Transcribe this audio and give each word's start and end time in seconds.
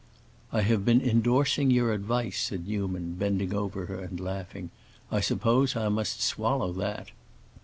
"I 0.51 0.63
have 0.63 0.83
been 0.83 0.99
endorsing 0.99 1.69
your 1.69 1.93
advice," 1.93 2.41
said 2.41 2.67
Newman, 2.67 3.13
bending 3.13 3.53
over 3.53 3.85
her 3.85 3.99
and 3.99 4.19
laughing, 4.19 4.71
"I 5.11 5.19
suppose 5.21 5.75
I 5.75 5.89
must 5.89 6.23
swallow 6.23 6.71
that!" 6.73 7.09